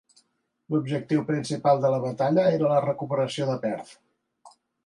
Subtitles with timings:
[0.75, 3.97] L'objectiu principal de la batalla era la recuperació de Perth.